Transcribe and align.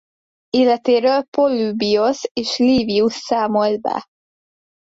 Életéről 0.49 1.23
Polübiosz 1.23 2.21
és 2.33 2.57
Livius 2.57 3.13
számol 3.13 3.77
be. 3.77 4.05